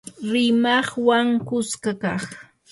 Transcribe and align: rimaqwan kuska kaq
rimaqwan 0.31 1.27
kuska 1.47 1.91
kaq 2.01 2.25